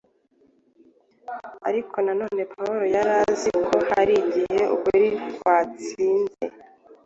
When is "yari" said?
2.95-3.11